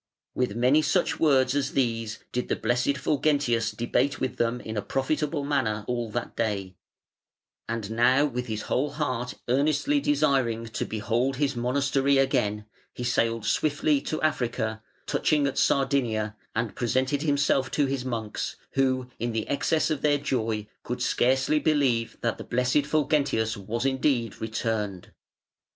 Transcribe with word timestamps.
With 0.33 0.55
many 0.55 0.81
such 0.81 1.19
words 1.19 1.53
as 1.53 1.73
these 1.73 2.17
did 2.31 2.47
the 2.49 2.55
blessed 2.55 2.97
Fulgentius 2.97 3.69
debate 3.69 4.19
with 4.19 4.37
them 4.37 4.59
in 4.59 4.75
a 4.75 4.81
profitable 4.81 5.43
manner 5.45 5.85
all 5.87 6.09
that 6.09 6.35
day, 6.35 6.75
and 7.69 7.91
now 7.91 8.25
with 8.25 8.47
his 8.47 8.63
whole 8.63 8.89
heart 8.93 9.35
earnestly 9.47 9.99
desiring 9.99 10.65
to 10.69 10.85
behold 10.85 11.35
his 11.35 11.55
monastery 11.55 12.17
again, 12.17 12.65
he 12.95 13.03
sailed 13.03 13.45
swiftly 13.45 14.01
to 14.01 14.19
Africa, 14.23 14.81
touching 15.05 15.45
at 15.45 15.59
Sardinia, 15.59 16.35
and 16.55 16.75
presented 16.75 17.21
himself 17.21 17.69
to 17.69 17.85
his 17.85 18.03
monks, 18.03 18.55
who, 18.71 19.07
in 19.19 19.33
the 19.33 19.47
excess 19.47 19.91
of 19.91 20.01
their 20.01 20.17
joy, 20.17 20.65
could 20.81 21.03
scarcely 21.03 21.59
believe 21.59 22.17
that 22.21 22.39
the 22.39 22.43
blessed 22.43 22.87
Fulgentius 22.87 23.55
was 23.55 23.85
indeed 23.85 24.41
returned". 24.41 25.11